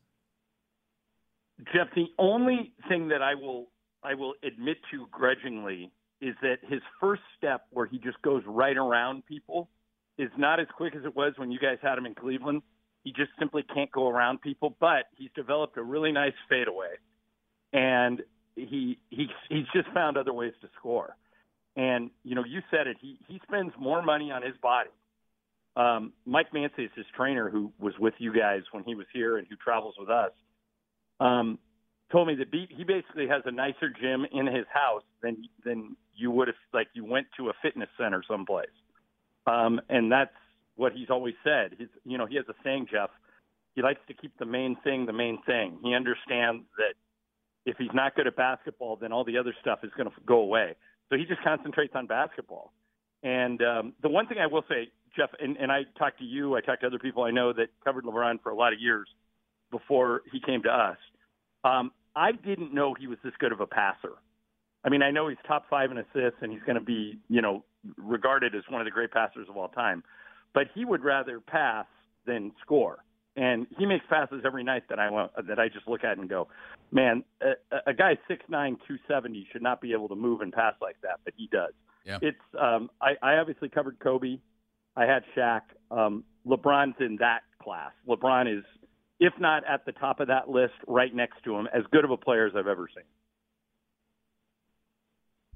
Jeff, 1.74 1.88
the 1.96 2.08
only 2.18 2.74
thing 2.90 3.10
that 3.10 3.22
I 3.22 3.36
will 3.36 3.68
I 4.04 4.16
will 4.16 4.34
admit 4.44 4.78
to 4.92 5.08
grudgingly 5.12 5.92
is 6.20 6.36
that 6.42 6.58
his 6.68 6.82
first 7.00 7.22
step 7.38 7.64
where 7.72 7.86
he 7.86 7.98
just 8.00 8.22
goes 8.22 8.44
right 8.46 8.76
around 8.76 9.26
people 9.26 9.70
is 10.18 10.30
not 10.38 10.60
as 10.60 10.68
quick 10.76 10.96
as 10.96 11.06
it 11.06 11.16
was 11.16 11.34
when 11.38 11.52
you 11.52 11.60
guys 11.60 11.78
had 11.82 11.98
him 11.98 12.06
in 12.06 12.16
Cleveland. 12.16 12.62
He 13.04 13.12
just 13.12 13.32
simply 13.40 13.64
can't 13.74 13.92
go 13.92 14.10
around 14.10 14.42
people, 14.42 14.76
but 14.80 15.06
he's 15.16 15.30
developed 15.36 15.78
a 15.78 15.84
really 15.84 16.12
nice 16.12 16.34
fadeaway, 16.50 16.96
and 17.72 18.22
he 18.56 19.00
he 19.10 19.28
he's 19.50 19.66
just 19.74 19.90
found 19.94 20.18
other 20.18 20.34
ways 20.34 20.54
to 20.62 20.70
score. 20.78 21.16
And 21.76 22.12
you 22.24 22.36
know, 22.36 22.44
you 22.46 22.62
said 22.72 22.88
it. 22.88 22.98
He 23.02 23.20
he 23.28 23.40
spends 23.48 23.74
more 23.80 24.02
money 24.02 24.32
on 24.32 24.42
his 24.42 24.56
body. 24.62 24.90
Um, 25.76 26.14
Mike 26.26 26.52
Mancias 26.54 26.86
is 26.86 26.92
his 26.96 27.06
trainer, 27.16 27.50
who 27.50 27.72
was 27.80 27.94
with 28.00 28.14
you 28.20 28.34
guys 28.34 28.62
when 28.72 28.84
he 28.84 28.96
was 28.96 29.08
here 29.14 29.38
and 29.38 29.48
who 29.50 29.56
travels 29.56 29.96
with 29.98 30.10
us. 30.10 30.32
Um, 31.20 31.58
told 32.12 32.28
me 32.28 32.36
that 32.36 32.48
he 32.52 32.84
basically 32.84 33.28
has 33.28 33.42
a 33.46 33.52
nicer 33.52 33.90
gym 33.90 34.26
in 34.32 34.46
his 34.46 34.66
house 34.72 35.04
than 35.22 35.46
than 35.66 35.96
you 36.16 36.30
would 36.32 36.48
have 36.48 36.58
like 36.74 36.88
you 36.94 37.04
went 37.04 37.28
to 37.38 37.50
a 37.50 37.54
fitness 37.62 37.90
center 37.98 38.24
someplace. 38.30 38.68
Um, 39.48 39.82
and 39.90 40.12
that's 40.12 40.32
what 40.76 40.94
he's 40.94 41.10
always 41.10 41.36
said. 41.44 41.76
He's, 41.78 41.88
you 42.06 42.18
know, 42.18 42.26
he 42.26 42.36
has 42.36 42.46
a 42.50 42.54
saying, 42.64 42.88
Jeff. 42.92 43.10
He 43.76 43.82
likes 43.82 44.00
to 44.08 44.14
keep 44.14 44.38
the 44.38 44.46
main 44.46 44.78
thing 44.84 45.08
the 45.08 45.14
main 45.14 45.42
thing. 45.48 45.80
He 45.84 45.96
understands 45.96 46.64
that 46.78 46.94
if 47.66 47.78
he's 47.78 47.94
not 47.94 48.16
good 48.16 48.28
at 48.28 48.36
basketball, 48.36 48.98
then 48.98 49.12
all 49.12 49.24
the 49.24 49.38
other 49.38 49.56
stuff 49.62 49.80
is 49.84 49.92
going 49.98 50.10
to 50.10 50.16
go 50.26 50.40
away. 50.40 50.76
So 51.10 51.18
he 51.18 51.26
just 51.26 51.42
concentrates 51.44 51.94
on 51.96 52.06
basketball. 52.06 52.72
And 53.24 53.62
um, 53.62 53.94
the 54.02 54.10
one 54.10 54.28
thing 54.28 54.38
I 54.38 54.48
will 54.48 54.64
say, 54.70 54.90
Jeff, 55.16 55.30
and, 55.40 55.58
and 55.58 55.72
I 55.72 55.82
talked 55.98 56.20
to 56.20 56.26
you, 56.26 56.56
I 56.56 56.62
talked 56.62 56.82
to 56.82 56.88
other 56.88 57.00
people 57.00 57.24
I 57.24 57.32
know 57.32 57.54
that 57.54 57.68
covered 57.84 58.06
LeBron 58.06 58.42
for 58.42 58.52
a 58.52 58.56
lot 58.56 58.74
of 58.74 58.80
years 58.80 59.08
before 59.72 60.22
he 60.32 60.40
came 60.40 60.64
to 60.64 60.70
us. 60.70 60.98
Um, 61.64 61.92
I 62.16 62.32
didn't 62.32 62.74
know 62.74 62.94
he 62.94 63.08
was 63.08 63.18
this 63.24 63.34
good 63.40 63.52
of 63.52 63.60
a 63.60 63.68
passer. 63.68 64.14
I 64.86 64.90
mean, 64.90 65.02
I 65.02 65.12
know 65.12 65.30
he's 65.30 65.38
top 65.48 65.66
five 65.70 65.92
in 65.92 65.98
assists, 65.98 66.40
and 66.42 66.52
he's 66.52 66.62
going 66.64 66.76
to 66.76 66.84
be, 66.84 67.18
you 67.30 67.42
know, 67.42 67.64
regarded 67.98 68.54
as 68.56 68.64
one 68.70 68.82
of 68.82 68.86
the 68.86 68.92
great 68.92 69.12
passers 69.12 69.48
of 69.50 69.58
all 69.58 69.70
time 69.70 70.04
but 70.54 70.68
he 70.74 70.86
would 70.86 71.04
rather 71.04 71.40
pass 71.40 71.86
than 72.26 72.52
score. 72.62 73.04
And 73.36 73.66
he 73.78 73.86
makes 73.86 74.06
passes 74.08 74.44
every 74.46 74.64
night 74.64 74.84
that 74.90 75.00
I 75.00 75.10
want 75.10 75.32
that 75.48 75.58
I 75.58 75.68
just 75.68 75.88
look 75.88 76.04
at 76.04 76.20
and 76.20 76.30
go, 76.30 76.48
man, 76.92 77.24
a, 77.42 77.78
a 77.88 77.94
guy 77.94 78.16
six 78.28 78.44
nine 78.48 78.78
two 78.88 78.98
seventy 79.08 79.48
should 79.52 79.64
not 79.64 79.82
be 79.82 79.92
able 79.92 80.08
to 80.10 80.16
move 80.16 80.42
and 80.42 80.54
pass 80.54 80.76
like 80.82 80.98
that, 81.02 81.20
but 81.26 81.34
he 81.36 81.50
does. 81.52 81.74
Yeah. 82.06 82.20
It's 82.22 82.38
um, 82.60 82.92
I, 83.02 83.14
I 83.24 83.38
obviously 83.38 83.70
covered 83.70 84.00
Kobe. 84.00 84.38
I 84.96 85.06
had 85.06 85.24
Shaq. 85.36 85.62
Um, 85.92 86.24
LeBron's 86.46 86.96
in 87.00 87.18
that 87.20 87.42
class. 87.62 87.92
LeBron 88.08 88.58
is, 88.58 88.64
if 89.20 89.34
not 89.40 89.64
at 89.68 89.86
the 89.86 89.92
top 89.92 90.20
of 90.20 90.28
that 90.28 90.50
list, 90.50 90.74
right 90.88 91.14
next 91.14 91.44
to 91.46 91.56
him, 91.56 91.68
as 91.74 91.84
good 91.92 92.06
of 92.06 92.12
a 92.12 92.18
player 92.18 92.46
as 92.46 92.54
I've 92.56 92.68
ever 92.68 92.88
seen. 92.94 93.04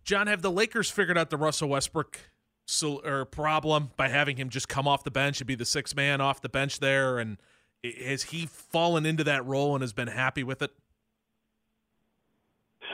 John, 0.04 0.28
have 0.28 0.42
the 0.42 0.52
Lakers 0.52 0.90
figured 0.90 1.18
out 1.18 1.30
the 1.30 1.38
Russell 1.38 1.70
Westbrook 1.70 2.20
so, 2.66 3.02
or 3.04 3.26
problem 3.26 3.92
by 3.98 4.08
having 4.08 4.38
him 4.38 4.50
just 4.50 4.70
come 4.70 4.88
off 4.88 5.04
the 5.04 5.12
bench 5.12 5.42
and 5.42 5.48
be 5.48 5.56
the 5.56 5.66
sixth 5.66 5.96
man 5.96 6.22
off 6.22 6.42
the 6.42 6.50
bench 6.50 6.80
there? 6.80 7.20
And 7.20 7.38
has 7.84 8.24
he 8.24 8.46
fallen 8.46 9.06
into 9.06 9.24
that 9.26 9.46
role 9.46 9.76
and 9.76 9.82
has 9.82 9.94
been 9.94 10.08
happy 10.08 10.44
with 10.44 10.62
it? 10.62 10.72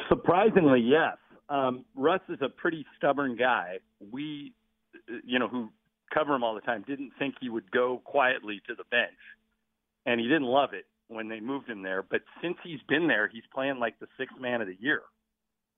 Surprisingly, 0.10 0.80
yes. 0.80 1.18
Um, 1.50 1.86
Russ 1.96 2.22
is 2.30 2.40
a 2.42 2.50
pretty 2.50 2.86
stubborn 2.98 3.36
guy. 3.36 3.78
We, 4.12 4.54
you 5.24 5.38
know, 5.38 5.48
who 5.48 5.70
cover 6.14 6.34
him 6.34 6.44
all 6.44 6.56
the 6.56 6.62
time, 6.62 6.84
didn't 6.88 7.12
think 7.18 7.36
he 7.40 7.50
would 7.50 7.72
go 7.72 8.02
quietly 8.04 8.62
to 8.68 8.76
the 8.76 8.84
bench, 8.92 9.18
and 10.06 10.20
he 10.20 10.28
didn't 10.28 10.48
love 10.48 10.74
it 10.74 10.86
when 11.08 11.28
they 11.28 11.40
moved 11.40 11.70
him 11.70 11.82
there. 11.82 12.04
But 12.04 12.22
since 12.42 12.58
he's 12.64 12.80
been 12.88 13.08
there, 13.08 13.28
he's 13.28 13.44
playing 13.54 13.80
like 13.80 14.00
the 14.00 14.08
sixth 14.18 14.40
man 14.40 14.62
of 14.62 14.68
the 14.68 14.78
year. 14.80 15.02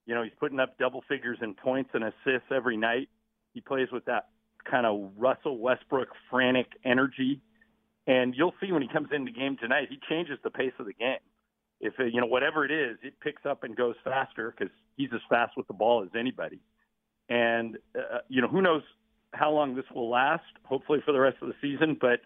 You 0.06 0.14
know, 0.14 0.22
he's 0.22 0.32
putting 0.38 0.60
up 0.60 0.78
double 0.78 1.02
figures 1.08 1.38
in 1.42 1.54
points 1.54 1.90
and 1.94 2.04
assists 2.04 2.50
every 2.54 2.76
night. 2.76 3.08
He 3.54 3.60
plays 3.60 3.88
with 3.92 4.04
that 4.04 4.28
kind 4.70 4.86
of 4.86 5.10
Russell 5.16 5.58
Westbrook 5.58 6.08
frantic 6.30 6.68
energy, 6.84 7.40
and 8.06 8.34
you'll 8.36 8.54
see 8.60 8.70
when 8.72 8.82
he 8.82 8.88
comes 8.88 9.08
into 9.12 9.32
game 9.32 9.56
tonight, 9.60 9.88
he 9.90 9.98
changes 10.08 10.38
the 10.44 10.50
pace 10.50 10.72
of 10.78 10.86
the 10.86 10.92
game. 10.92 11.18
If 11.80 11.94
it, 11.98 12.14
you 12.14 12.20
know 12.20 12.26
whatever 12.26 12.64
it 12.64 12.70
is, 12.70 12.96
it 13.02 13.14
picks 13.20 13.44
up 13.44 13.64
and 13.64 13.76
goes 13.76 13.96
faster 14.04 14.54
because 14.56 14.72
he's 14.96 15.10
as 15.12 15.20
fast 15.28 15.56
with 15.56 15.66
the 15.66 15.74
ball 15.74 16.02
as 16.02 16.10
anybody. 16.18 16.60
And 17.28 17.76
uh, 17.94 18.18
you 18.28 18.40
know 18.40 18.48
who 18.48 18.62
knows 18.62 18.82
how 19.36 19.50
long 19.50 19.74
this 19.74 19.84
will 19.94 20.10
last. 20.10 20.44
Hopefully 20.64 21.00
for 21.04 21.12
the 21.12 21.20
rest 21.20 21.36
of 21.42 21.48
the 21.48 21.54
season, 21.60 21.96
but 22.00 22.20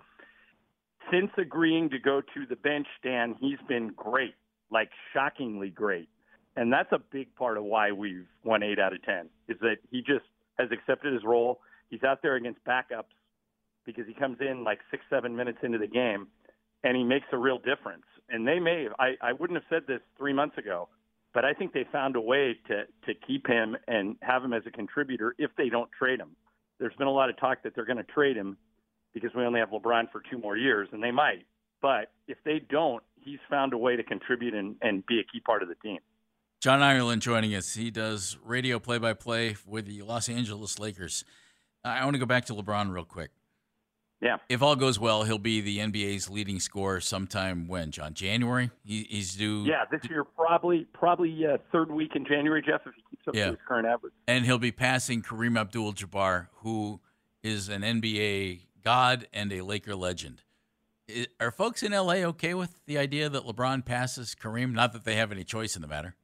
since 1.11 1.31
agreeing 1.37 1.91
to 1.91 1.99
go 1.99 2.21
to 2.21 2.47
the 2.49 2.57
bench, 2.57 2.87
Dan, 3.03 3.35
he's 3.41 3.59
been 3.69 3.93
great, 3.97 4.35
like 4.71 4.91
shockingly 5.13 5.71
great. 5.71 6.09
And 6.57 6.73
that's 6.73 6.93
a 6.93 6.99
big 6.99 7.35
part 7.37 7.57
of 7.57 7.65
why 7.65 7.93
we've 7.93 8.27
won 8.45 8.63
eight 8.63 8.79
out 8.79 8.93
of 8.93 9.03
ten. 9.03 9.29
Is 9.49 9.57
that 9.61 9.77
he 9.91 10.01
just 10.01 10.25
has 10.59 10.69
accepted 10.73 11.13
his 11.13 11.25
role. 11.25 11.61
He's 11.89 12.03
out 12.03 12.23
there 12.23 12.37
against 12.37 12.65
backups 12.65 13.15
because 13.85 14.07
he 14.07 14.15
comes 14.15 14.39
in 14.41 14.63
like 14.63 14.79
six, 14.91 15.03
seven 15.11 15.35
minutes 15.35 15.59
into 15.63 15.79
the 15.79 15.87
game 15.87 16.29
and 16.85 16.97
he 16.97 17.05
makes 17.05 17.27
a 17.33 17.39
real 17.39 17.59
difference. 17.59 18.05
And 18.29 18.47
they 18.47 18.59
may, 18.59 18.89
I, 18.99 19.15
I 19.21 19.33
wouldn't 19.33 19.57
have 19.57 19.69
said 19.69 19.87
this 19.87 20.01
three 20.17 20.33
months 20.33 20.59
ago, 20.59 20.89
but 21.35 21.45
I 21.45 21.53
think 21.53 21.73
they 21.73 21.85
found 21.91 22.17
a 22.17 22.21
way 22.21 22.57
to, 22.69 22.85
to 23.07 23.19
keep 23.27 23.47
him 23.47 23.77
and 23.89 24.17
have 24.23 24.45
him 24.45 24.53
as 24.53 24.63
a 24.67 24.71
contributor 24.71 25.35
if 25.39 25.51
they 25.57 25.69
don't 25.69 25.91
trade 25.99 26.21
him. 26.21 26.37
There's 26.81 26.95
been 26.97 27.07
a 27.07 27.13
lot 27.13 27.31
of 27.31 27.39
talk 27.39 27.63
that 27.63 27.75
they're 27.75 27.85
going 27.85 27.99
to 27.99 28.05
trade 28.05 28.37
him 28.37 28.57
because 29.15 29.31
we 29.35 29.45
only 29.45 29.61
have 29.61 29.71
LeBron 29.71 30.11
for 30.11 30.23
two 30.31 30.39
more 30.39 30.57
years, 30.57 30.89
and 30.93 31.03
they 31.03 31.11
might. 31.11 31.47
But 31.83 32.11
if 32.27 32.39
they 32.45 32.61
don't, 32.71 33.03
he's 33.21 33.39
found 33.49 33.73
a 33.73 33.79
way 33.79 33.97
to 33.97 34.03
contribute 34.03 34.55
and, 34.55 34.77
and 34.83 35.05
be 35.07 35.21
a 35.21 35.25
key 35.25 35.41
part 35.41 35.63
of 35.63 35.69
the 35.69 35.75
team. 35.77 35.99
John 36.61 36.83
Ireland 36.83 37.23
joining 37.23 37.55
us. 37.55 37.75
He 37.75 37.91
does 37.91 38.37
radio 38.45 38.79
play 38.79 38.99
by 38.99 39.15
play 39.15 39.57
with 39.67 39.87
the 39.87 40.03
Los 40.03 40.29
Angeles 40.29 40.79
Lakers. 40.79 41.25
I 41.85 42.05
want 42.05 42.15
to 42.15 42.19
go 42.19 42.27
back 42.27 42.45
to 42.47 42.55
LeBron 42.55 42.93
real 42.93 43.05
quick. 43.05 43.31
Yeah. 44.21 44.37
If 44.51 44.63
all 44.63 44.77
goes 44.77 44.99
well, 44.99 45.23
he'll 45.23 45.39
be 45.39 45.63
the 45.63 45.79
NBA's 45.79 46.29
leading 46.29 46.61
scorer 46.61 47.01
sometime 47.01 47.67
when, 47.67 47.91
John? 47.91 48.13
January? 48.13 48.71
He, 48.85 49.05
he's 49.09 49.35
due. 49.35 49.65
Yeah, 49.65 49.85
this 49.91 50.03
year 50.11 50.25
probably 50.25 50.87
probably 50.93 51.47
uh, 51.47 51.57
third 51.73 51.91
week 51.91 52.15
in 52.15 52.27
January, 52.27 52.61
Jeff, 52.61 52.83
if 52.87 52.93
he 52.95 53.03
keeps 53.11 53.27
up 53.27 53.35
Yeah. 53.35 53.47
to 53.47 53.51
his 53.53 53.61
current 53.67 53.87
average. 53.87 54.13
And 54.29 54.45
he'll 54.45 54.59
be 54.59 54.73
passing 54.73 55.23
Kareem 55.23 55.59
Abdul 55.59 55.95
Jabbar, 55.95 56.49
who 56.57 57.01
is 57.43 57.71
an 57.71 57.81
NBA 57.81 58.61
god 58.85 59.27
and 59.33 59.51
a 59.55 59.63
Laker 59.63 59.95
legend. 59.97 60.43
Are 61.41 61.51
folks 61.51 61.83
in 61.83 61.93
LA 61.93 62.17
okay 62.17 62.53
with 62.55 62.79
the 62.87 62.99
idea 62.99 63.29
that 63.31 63.45
LeBron 63.45 63.85
passes 63.87 64.37
Kareem? 64.41 64.73
Not 64.73 64.93
that 64.93 65.05
they 65.05 65.17
have 65.17 65.33
any 65.33 65.45
choice 65.45 65.75
in 65.77 65.83
the 65.83 65.89
matter. 65.89 66.15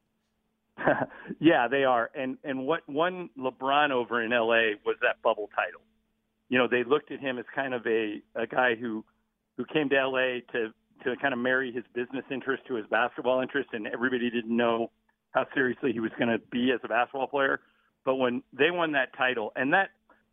yeah, 1.39 1.67
they 1.67 1.83
are. 1.83 2.09
And 2.15 2.37
and 2.43 2.65
what 2.67 2.87
won 2.87 3.29
LeBron 3.37 3.89
over 3.91 4.21
in 4.23 4.29
LA 4.31 4.77
was 4.85 4.95
that 5.01 5.21
bubble 5.23 5.49
title. 5.55 5.81
You 6.49 6.57
know, 6.57 6.67
they 6.67 6.83
looked 6.83 7.11
at 7.11 7.19
him 7.19 7.37
as 7.37 7.45
kind 7.53 7.73
of 7.73 7.85
a 7.85 8.21
a 8.35 8.47
guy 8.47 8.75
who 8.75 9.03
who 9.57 9.65
came 9.65 9.89
to 9.89 9.95
LA 9.95 10.39
to 10.53 10.73
to 11.03 11.15
kind 11.21 11.33
of 11.33 11.39
marry 11.39 11.71
his 11.71 11.83
business 11.93 12.25
interest 12.31 12.63
to 12.67 12.75
his 12.75 12.85
basketball 12.87 13.41
interest, 13.41 13.69
and 13.73 13.87
everybody 13.87 14.29
didn't 14.29 14.55
know 14.55 14.91
how 15.31 15.45
seriously 15.53 15.91
he 15.93 15.99
was 15.99 16.11
going 16.17 16.29
to 16.29 16.39
be 16.51 16.71
as 16.71 16.79
a 16.83 16.87
basketball 16.87 17.27
player. 17.27 17.59
But 18.05 18.15
when 18.15 18.41
they 18.53 18.71
won 18.71 18.93
that 18.93 19.15
title, 19.15 19.51
and 19.55 19.73
that, 19.73 19.89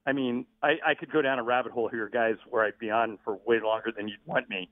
I 0.06 0.12
mean, 0.12 0.46
I, 0.62 0.76
I 0.86 0.94
could 0.94 1.10
go 1.10 1.20
down 1.20 1.38
a 1.38 1.42
rabbit 1.42 1.72
hole 1.72 1.88
here, 1.88 2.08
guys, 2.08 2.36
where 2.48 2.64
I'd 2.64 2.78
be 2.78 2.90
on 2.90 3.18
for 3.24 3.38
way 3.46 3.60
longer 3.62 3.92
than 3.94 4.08
you'd 4.08 4.24
want 4.26 4.48
me. 4.48 4.70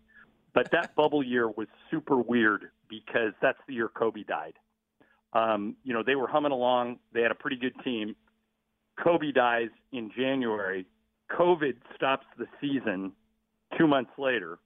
But 0.54 0.70
that 0.72 0.94
bubble 0.96 1.22
year 1.22 1.48
was 1.48 1.66
super 1.90 2.16
weird 2.16 2.70
because 2.88 3.32
that's 3.40 3.58
the 3.66 3.74
year 3.74 3.88
Kobe 3.88 4.22
died. 4.22 4.54
Um, 5.32 5.76
you 5.82 5.94
know, 5.94 6.02
they 6.04 6.14
were 6.14 6.28
humming 6.28 6.52
along. 6.52 6.98
They 7.12 7.22
had 7.22 7.30
a 7.30 7.34
pretty 7.34 7.56
good 7.56 7.74
team. 7.82 8.14
Kobe 9.02 9.32
dies 9.32 9.70
in 9.92 10.10
January. 10.16 10.86
COVID 11.38 11.74
stops 11.94 12.26
the 12.38 12.46
season 12.60 13.12
two 13.78 13.86
months 13.86 14.12
later. 14.18 14.58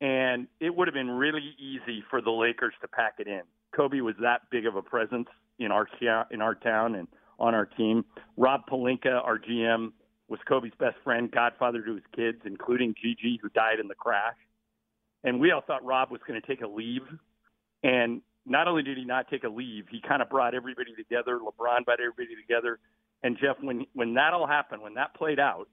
And 0.00 0.48
it 0.60 0.74
would 0.74 0.88
have 0.88 0.94
been 0.94 1.10
really 1.10 1.54
easy 1.58 2.02
for 2.10 2.20
the 2.20 2.30
Lakers 2.30 2.74
to 2.80 2.88
pack 2.88 3.14
it 3.18 3.28
in. 3.28 3.42
Kobe 3.74 4.00
was 4.00 4.14
that 4.20 4.42
big 4.50 4.66
of 4.66 4.74
a 4.74 4.82
presence 4.82 5.28
in 5.58 5.70
our 5.70 5.86
in 6.30 6.42
our 6.42 6.54
town 6.54 6.96
and 6.96 7.06
on 7.38 7.54
our 7.54 7.66
team. 7.66 8.04
Rob 8.36 8.62
Pelinka, 8.68 9.24
our 9.24 9.38
GM, 9.38 9.92
was 10.28 10.40
Kobe's 10.48 10.72
best 10.78 10.96
friend, 11.04 11.30
godfather 11.30 11.82
to 11.82 11.94
his 11.94 12.04
kids, 12.14 12.38
including 12.44 12.94
Gigi, 13.00 13.38
who 13.40 13.48
died 13.50 13.78
in 13.80 13.88
the 13.88 13.94
crash. 13.94 14.36
And 15.24 15.40
we 15.40 15.52
all 15.52 15.60
thought 15.60 15.84
Rob 15.84 16.10
was 16.10 16.20
going 16.26 16.40
to 16.40 16.46
take 16.46 16.62
a 16.62 16.66
leave. 16.66 17.02
And 17.84 18.22
not 18.44 18.66
only 18.66 18.82
did 18.82 18.98
he 18.98 19.04
not 19.04 19.28
take 19.28 19.44
a 19.44 19.48
leave, 19.48 19.84
he 19.90 20.00
kind 20.00 20.20
of 20.20 20.28
brought 20.28 20.54
everybody 20.54 20.94
together. 20.94 21.38
LeBron 21.38 21.84
brought 21.84 22.00
everybody 22.00 22.34
together. 22.40 22.78
And 23.22 23.38
Jeff, 23.40 23.56
when 23.60 23.86
when 23.94 24.14
that 24.14 24.32
all 24.32 24.48
happened, 24.48 24.82
when 24.82 24.94
that 24.94 25.14
played 25.14 25.38
out, 25.38 25.68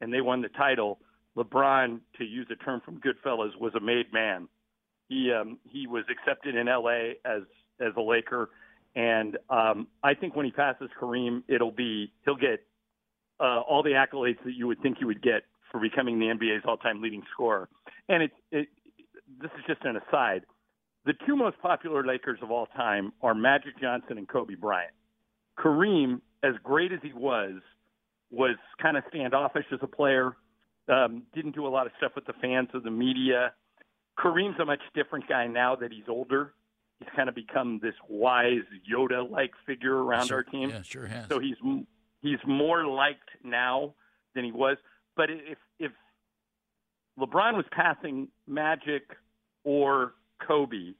and 0.00 0.12
they 0.12 0.20
won 0.20 0.42
the 0.42 0.48
title, 0.48 0.98
LeBron, 1.36 2.00
to 2.18 2.24
use 2.24 2.46
a 2.50 2.56
term 2.56 2.80
from 2.84 3.00
Goodfellas, 3.00 3.58
was 3.58 3.74
a 3.74 3.80
made 3.80 4.12
man. 4.12 4.48
He 5.08 5.32
um, 5.32 5.58
he 5.68 5.86
was 5.86 6.04
accepted 6.10 6.54
in 6.54 6.66
LA 6.66 7.14
as 7.24 7.42
as 7.80 7.92
a 7.96 8.00
Laker, 8.00 8.50
and 8.94 9.36
um, 9.50 9.88
I 10.02 10.14
think 10.14 10.36
when 10.36 10.46
he 10.46 10.52
passes 10.52 10.88
Kareem, 11.00 11.42
it'll 11.48 11.72
be 11.72 12.12
he'll 12.24 12.36
get 12.36 12.64
uh, 13.40 13.60
all 13.60 13.82
the 13.82 13.90
accolades 13.90 14.42
that 14.44 14.54
you 14.54 14.66
would 14.66 14.80
think 14.80 14.98
you 15.00 15.06
would 15.06 15.22
get 15.22 15.42
for 15.70 15.80
becoming 15.80 16.18
the 16.18 16.26
NBA's 16.26 16.62
all-time 16.66 17.02
leading 17.02 17.22
scorer. 17.32 17.68
And 18.08 18.22
it's 18.22 18.34
it, 18.52 18.68
this 19.40 19.50
is 19.58 19.64
just 19.66 19.84
an 19.84 19.96
aside. 19.96 20.42
The 21.04 21.14
two 21.26 21.36
most 21.36 21.60
popular 21.60 22.04
Lakers 22.04 22.38
of 22.42 22.50
all 22.50 22.66
time 22.66 23.12
are 23.20 23.34
Magic 23.34 23.78
Johnson 23.80 24.16
and 24.16 24.28
Kobe 24.28 24.54
Bryant. 24.54 24.92
Kareem, 25.58 26.20
as 26.42 26.54
great 26.62 26.92
as 26.92 27.00
he 27.02 27.12
was, 27.12 27.60
was 28.34 28.56
kind 28.82 28.96
of 28.96 29.04
standoffish 29.08 29.66
as 29.72 29.78
a 29.82 29.86
player. 29.86 30.36
Um, 30.88 31.22
didn't 31.34 31.54
do 31.54 31.66
a 31.66 31.68
lot 31.68 31.86
of 31.86 31.92
stuff 31.98 32.12
with 32.14 32.26
the 32.26 32.34
fans 32.42 32.68
or 32.74 32.80
the 32.80 32.90
media. 32.90 33.52
Kareem's 34.18 34.58
a 34.60 34.64
much 34.64 34.80
different 34.94 35.26
guy 35.28 35.46
now 35.46 35.74
that 35.76 35.90
he's 35.92 36.08
older. 36.08 36.52
He's 37.00 37.08
kind 37.16 37.28
of 37.28 37.34
become 37.34 37.80
this 37.82 37.94
wise 38.08 38.62
Yoda-like 38.90 39.52
figure 39.66 39.96
around 40.02 40.26
Sure- 40.28 40.38
our 40.38 40.42
team. 40.44 40.70
Yeah, 40.70 40.82
sure 40.82 41.06
has. 41.06 41.28
So 41.28 41.38
he's 41.38 41.56
he's 42.20 42.38
more 42.46 42.86
liked 42.86 43.30
now 43.42 43.94
than 44.34 44.44
he 44.44 44.52
was. 44.52 44.76
But 45.16 45.30
if 45.30 45.58
if 45.78 45.92
LeBron 47.18 47.54
was 47.56 47.64
passing 47.72 48.28
Magic 48.46 49.02
or 49.64 50.14
Kobe, 50.46 50.92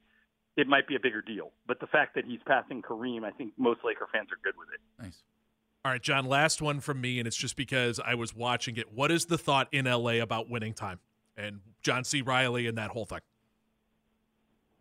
it 0.57 0.67
might 0.67 0.87
be 0.87 0.95
a 0.95 0.99
bigger 0.99 1.21
deal. 1.21 1.51
But 1.67 1.79
the 1.79 1.87
fact 1.87 2.15
that 2.15 2.25
he's 2.25 2.39
passing 2.45 2.81
Kareem, 2.81 3.23
I 3.23 3.31
think 3.31 3.53
most 3.57 3.81
Laker 3.83 4.07
fans 4.11 4.29
are 4.31 4.39
good 4.43 4.57
with 4.57 4.69
it. 4.73 4.79
nice. 5.01 5.17
All 5.85 5.91
right, 5.91 6.01
John, 6.01 6.25
last 6.25 6.63
one 6.63 6.79
from 6.79 6.99
me, 6.99 7.19
and 7.19 7.27
it's 7.27 7.37
just 7.37 7.55
because 7.55 7.99
I 8.03 8.15
was 8.15 8.35
watching 8.35 8.75
it. 8.77 8.91
What 8.91 9.11
is 9.11 9.25
the 9.25 9.37
thought 9.37 9.67
in 9.71 9.85
LA 9.85 10.13
about 10.13 10.49
winning 10.49 10.73
time 10.73 10.97
and 11.37 11.59
John 11.83 12.03
C. 12.03 12.23
Reilly 12.23 12.65
and 12.65 12.75
that 12.79 12.89
whole 12.89 13.05
thing? 13.05 13.19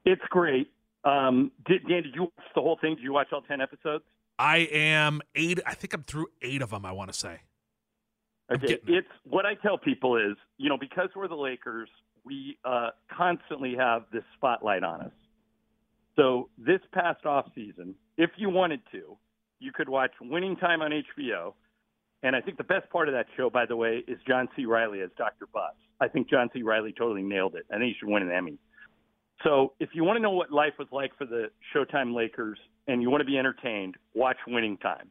It's 0.06 0.22
great. 0.30 0.72
Um, 1.04 1.52
did, 1.66 1.86
Dan, 1.86 2.04
did 2.04 2.14
you 2.14 2.22
watch 2.22 2.46
the 2.54 2.62
whole 2.62 2.78
thing? 2.80 2.94
Did 2.94 3.04
you 3.04 3.12
watch 3.12 3.26
all 3.34 3.42
ten 3.42 3.60
episodes? 3.60 4.02
I 4.38 4.60
am 4.72 5.20
eight. 5.34 5.60
I 5.66 5.74
think 5.74 5.92
I'm 5.92 6.04
through 6.04 6.28
eight 6.40 6.62
of 6.62 6.70
them. 6.70 6.86
I 6.86 6.92
want 6.92 7.12
to 7.12 7.18
say. 7.18 7.40
Okay, 8.50 8.78
it's 8.86 9.06
what 9.28 9.44
I 9.44 9.56
tell 9.56 9.76
people 9.76 10.16
is, 10.16 10.38
you 10.56 10.70
know, 10.70 10.78
because 10.78 11.10
we're 11.14 11.28
the 11.28 11.34
Lakers, 11.34 11.90
we 12.24 12.56
uh, 12.64 12.90
constantly 13.14 13.74
have 13.76 14.04
this 14.10 14.24
spotlight 14.38 14.82
on 14.82 15.02
us. 15.02 15.12
So 16.16 16.48
this 16.56 16.80
past 16.94 17.26
off 17.26 17.44
season, 17.54 17.94
if 18.16 18.30
you 18.38 18.48
wanted 18.48 18.80
to, 18.92 19.18
you 19.64 19.72
could 19.72 19.88
watch 19.88 20.12
Winning 20.20 20.56
Time 20.56 20.82
on 20.82 20.90
HBO. 20.92 21.54
And 22.22 22.36
I 22.36 22.40
think 22.40 22.56
the 22.56 22.64
best 22.64 22.88
part 22.90 23.08
of 23.08 23.14
that 23.14 23.26
show, 23.36 23.50
by 23.50 23.66
the 23.66 23.76
way, 23.76 24.02
is 24.06 24.18
John 24.28 24.48
C. 24.54 24.66
Reilly 24.66 25.00
as 25.00 25.10
Dr. 25.16 25.46
Buss. 25.52 25.74
I 26.00 26.08
think 26.08 26.28
John 26.28 26.48
C. 26.52 26.62
Reilly 26.62 26.94
totally 26.96 27.22
nailed 27.22 27.54
it. 27.54 27.64
I 27.70 27.78
think 27.78 27.94
he 27.94 27.94
should 27.98 28.08
win 28.08 28.22
an 28.22 28.30
Emmy. 28.30 28.58
So 29.42 29.72
if 29.80 29.90
you 29.92 30.04
want 30.04 30.16
to 30.16 30.22
know 30.22 30.30
what 30.30 30.52
life 30.52 30.74
was 30.78 30.88
like 30.92 31.16
for 31.18 31.26
the 31.26 31.50
Showtime 31.74 32.14
Lakers 32.14 32.58
and 32.86 33.02
you 33.02 33.10
want 33.10 33.20
to 33.20 33.26
be 33.26 33.38
entertained, 33.38 33.96
watch 34.14 34.36
Winning 34.46 34.76
Time. 34.78 35.10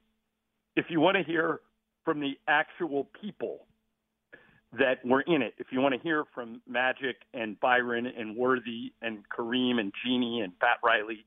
If 0.75 0.86
you 0.89 1.00
want 1.00 1.17
to 1.17 1.24
hear 1.24 1.60
from 2.05 2.19
the 2.19 2.33
actual 2.48 3.10
people 3.22 3.67
that 4.79 5.05
were 5.05 5.22
in 5.22 5.41
it, 5.41 5.53
if 5.60 5.67
you 5.72 5.81
want 5.81 5.93
to 5.93 6.01
hear 6.01 6.24
from 6.33 6.62
Magic 6.67 7.17
and 7.33 7.60
Byron 7.60 8.07
and 8.07 8.36
Worthy 8.36 8.93
and 9.01 9.19
Kareem 9.29 9.79
and 9.79 9.91
Jeanie 10.03 10.41
and 10.41 10.57
Pat 10.60 10.77
Riley, 10.83 11.25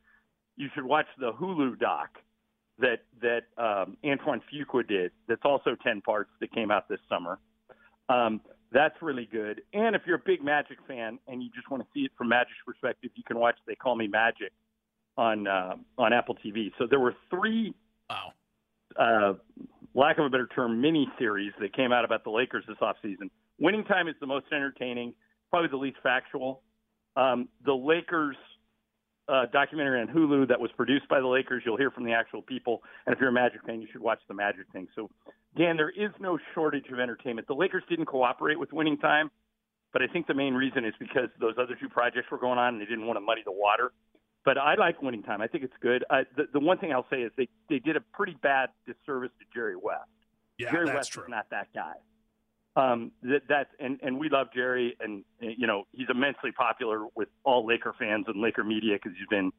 you 0.57 0.69
should 0.75 0.85
watch 0.85 1.07
the 1.19 1.33
Hulu 1.33 1.79
doc 1.79 2.09
that 2.79 3.01
that 3.21 3.43
um, 3.63 3.97
Antoine 4.05 4.43
Fuqua 4.53 4.87
did. 4.87 5.13
That's 5.29 5.43
also 5.45 5.77
ten 5.83 6.01
parts 6.01 6.31
that 6.41 6.53
came 6.53 6.71
out 6.71 6.89
this 6.89 7.01
summer. 7.09 7.39
Um, 8.09 8.41
that's 8.73 9.01
really 9.01 9.29
good. 9.31 9.63
And 9.73 9.95
if 9.97 10.03
you're 10.07 10.17
a 10.17 10.23
big 10.25 10.43
Magic 10.43 10.79
fan 10.87 11.19
and 11.29 11.43
you 11.43 11.49
just 11.55 11.71
want 11.71 11.83
to 11.83 11.89
see 11.95 12.05
it 12.05 12.13
from 12.19 12.29
Magic's 12.29 12.59
perspective, 12.67 13.11
you 13.15 13.23
can 13.25 13.39
watch 13.39 13.57
They 13.67 13.75
Call 13.75 13.97
Me 13.97 14.07
Magic 14.07 14.53
on 15.17 15.47
uh, 15.47 15.77
on 15.99 16.13
Apple 16.13 16.37
TV. 16.45 16.73
So 16.79 16.87
there 16.89 17.01
were 17.01 17.15
three 17.31 17.75
Wow. 18.11 18.33
uh, 18.99 19.33
lack 19.95 20.19
of 20.19 20.27
a 20.27 20.29
better 20.31 20.49
term, 20.55 20.81
mini 20.81 21.09
series 21.19 21.53
that 21.61 21.75
came 21.75 21.93
out 21.93 22.05
about 22.05 22.23
the 22.25 22.31
Lakers 22.31 22.65
this 22.69 22.77
offseason. 22.83 23.31
Winning 23.59 23.85
Time 23.85 24.07
is 24.09 24.15
the 24.21 24.27
most 24.27 24.47
entertaining, 24.53 25.15
probably 25.51 25.69
the 25.69 25.77
least 25.77 25.97
factual. 26.03 26.63
Um, 27.17 27.49
the 27.65 27.73
Lakers 27.73 28.37
uh, 29.29 29.47
documentary 29.53 30.01
on 30.01 30.09
Hulu 30.09 30.49
that 30.49 30.61
was 30.61 30.71
produced 30.77 31.09
by 31.09 31.21
the 31.21 31.27
Lakers, 31.27 31.63
you'll 31.67 31.77
hear 31.77 31.91
from 31.91 32.05
the 32.05 32.13
actual 32.13 32.43
people. 32.43 32.83
And 33.07 33.15
if 33.15 33.21
you're 33.21 33.31
a 33.31 33.33
Magic 33.33 33.63
fan, 33.67 33.81
you 33.81 33.89
should 33.91 34.01
watch 34.01 34.21
the 34.29 34.35
Magic 34.35 34.67
thing. 34.73 34.87
So, 34.95 35.11
Dan, 35.57 35.77
there 35.77 35.91
is 35.91 36.11
no 36.21 36.39
shortage 36.55 36.87
of 36.93 37.01
entertainment. 37.01 37.49
The 37.49 37.55
Lakers 37.55 37.83
didn't 37.89 38.07
cooperate 38.07 38.59
with 38.59 38.73
Winning 38.73 38.99
Time, 38.99 39.31
but 39.93 40.03
I 40.03 40.07
think 40.07 40.27
the 40.27 40.35
main 40.35 40.55
reason 40.55 40.85
is 40.85 40.95
because 40.99 41.29
those 41.41 41.55
other 41.59 41.77
two 41.81 41.89
projects 41.89 42.31
were 42.31 42.39
going 42.39 42.59
on 42.59 42.75
and 42.75 42.81
they 42.81 42.87
didn't 42.87 43.07
want 43.07 43.17
to 43.17 43.21
muddy 43.21 43.43
the 43.45 43.53
water. 43.53 43.93
But 44.45 44.59
I 44.59 44.77
like 44.77 45.03
Winning 45.03 45.25
Time. 45.25 45.41
I 45.41 45.49
think 45.49 45.65
it's 45.65 45.75
good. 45.81 46.05
Uh, 46.09 46.23
the, 46.37 46.45
the 46.53 46.61
one 46.61 46.79
thing 46.79 46.93
I'll 46.93 47.07
say 47.11 47.23
is 47.23 47.33
they, 47.37 47.49
they 47.69 47.81
did 47.81 47.97
a 47.97 48.01
pretty 48.01 48.37
bad 48.43 48.69
disservice 48.87 49.33
to 49.41 49.45
Jerry 49.53 49.75
West. 49.75 50.05
Yeah, 50.57 50.71
Jerry 50.71 50.87
that's 50.87 50.97
West 50.97 51.13
true. 51.13 51.25
is 51.25 51.29
not 51.29 51.47
that 51.51 51.67
guy. 51.75 51.95
Um, 52.77 53.11
that, 53.23 53.41
that's 53.49 53.71
and, 53.81 53.99
and 54.03 54.19
we 54.19 54.29
love 54.29 54.49
Jerry, 54.55 54.97
and 55.01 55.25
you 55.41 55.67
know 55.67 55.85
he's 55.93 56.09
immensely 56.11 56.53
popular 56.53 57.07
with 57.15 57.29
all 57.43 57.67
Laker 57.67 57.95
fans 57.99 58.27
and 58.29 58.41
Laker 58.41 58.65
media 58.65 58.97
because 58.97 59.17
he's 59.19 59.29
been 59.29 59.51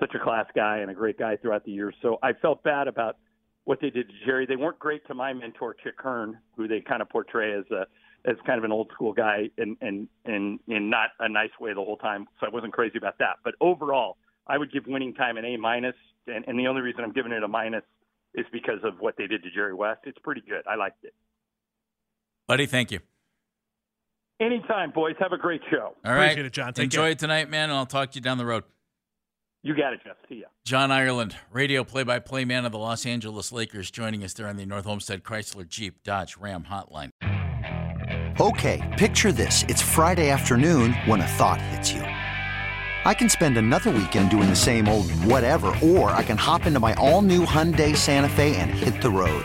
such 0.00 0.14
a 0.14 0.18
class 0.18 0.46
guy 0.54 0.78
and 0.78 0.90
a 0.90 0.94
great 0.94 1.18
guy 1.18 1.36
throughout 1.36 1.64
the 1.64 1.72
years. 1.72 1.94
So 2.02 2.18
I 2.22 2.32
felt 2.32 2.62
bad 2.64 2.88
about 2.88 3.16
what 3.64 3.80
they 3.80 3.90
did 3.90 4.08
to 4.08 4.14
Jerry. 4.26 4.46
They 4.46 4.56
weren't 4.56 4.78
great 4.78 5.06
to 5.06 5.14
my 5.14 5.32
mentor 5.32 5.74
Chick 5.74 5.94
Hearn, 5.98 6.38
who 6.56 6.66
they 6.66 6.80
kind 6.80 7.00
of 7.00 7.08
portray 7.08 7.52
as 7.52 7.64
a 7.70 7.86
as 8.28 8.36
kind 8.44 8.58
of 8.58 8.64
an 8.64 8.72
old 8.72 8.90
school 8.92 9.12
guy 9.12 9.50
and 9.56 9.76
and 9.80 10.08
and 10.24 10.58
in 10.66 10.90
not 10.90 11.10
a 11.20 11.28
nice 11.28 11.50
way 11.60 11.70
the 11.74 11.76
whole 11.76 11.96
time. 11.96 12.26
So 12.40 12.46
I 12.46 12.50
wasn't 12.50 12.72
crazy 12.72 12.98
about 12.98 13.18
that. 13.18 13.36
But 13.44 13.54
overall, 13.60 14.16
I 14.48 14.58
would 14.58 14.72
give 14.72 14.84
Winning 14.88 15.14
Time 15.14 15.36
an 15.36 15.44
A 15.44 15.56
minus, 15.56 15.94
and, 16.26 16.44
and 16.48 16.58
the 16.58 16.66
only 16.66 16.82
reason 16.82 17.04
I'm 17.04 17.12
giving 17.12 17.30
it 17.30 17.44
a 17.44 17.48
minus 17.48 17.84
is 18.34 18.46
because 18.52 18.80
of 18.82 18.94
what 18.98 19.14
they 19.16 19.28
did 19.28 19.44
to 19.44 19.50
Jerry 19.50 19.74
West. 19.74 20.00
It's 20.04 20.18
pretty 20.18 20.40
good. 20.40 20.62
I 20.66 20.74
liked 20.74 21.04
it. 21.04 21.14
Buddy, 22.48 22.66
thank 22.66 22.90
you. 22.90 23.00
Anytime, 24.40 24.90
boys. 24.90 25.14
Have 25.20 25.32
a 25.32 25.38
great 25.38 25.60
show. 25.70 25.94
All 26.04 26.12
right. 26.12 26.26
Appreciate 26.26 26.46
it, 26.46 26.52
John. 26.52 26.72
Take 26.72 26.84
Enjoy 26.84 27.02
care. 27.02 27.10
it 27.10 27.18
tonight, 27.18 27.50
man, 27.50 27.70
and 27.70 27.78
I'll 27.78 27.86
talk 27.86 28.12
to 28.12 28.14
you 28.16 28.22
down 28.22 28.38
the 28.38 28.46
road. 28.46 28.64
You 29.62 29.74
got 29.74 29.92
it, 29.92 30.00
Jeff. 30.04 30.16
See 30.28 30.36
ya. 30.36 30.46
John 30.64 30.92
Ireland, 30.92 31.36
radio 31.50 31.82
play-by-play 31.82 32.44
man 32.44 32.64
of 32.64 32.72
the 32.72 32.78
Los 32.78 33.04
Angeles 33.04 33.50
Lakers, 33.52 33.90
joining 33.90 34.22
us 34.22 34.32
there 34.32 34.46
on 34.46 34.56
the 34.56 34.64
North 34.64 34.86
Olmsted 34.86 35.24
Chrysler 35.24 35.68
Jeep 35.68 36.02
Dodge 36.04 36.36
Ram 36.36 36.66
Hotline. 36.70 37.10
Okay, 38.40 38.94
picture 38.96 39.32
this: 39.32 39.64
it's 39.64 39.82
Friday 39.82 40.30
afternoon 40.30 40.92
when 41.06 41.20
a 41.20 41.26
thought 41.26 41.60
hits 41.60 41.92
you. 41.92 42.02
I 42.02 43.14
can 43.14 43.28
spend 43.28 43.58
another 43.58 43.90
weekend 43.90 44.30
doing 44.30 44.48
the 44.48 44.56
same 44.56 44.86
old 44.88 45.10
whatever, 45.24 45.74
or 45.82 46.12
I 46.12 46.22
can 46.22 46.36
hop 46.36 46.66
into 46.66 46.78
my 46.78 46.94
all-new 46.94 47.44
Hyundai 47.44 47.96
Santa 47.96 48.28
Fe 48.28 48.54
and 48.56 48.70
hit 48.70 49.02
the 49.02 49.10
road. 49.10 49.44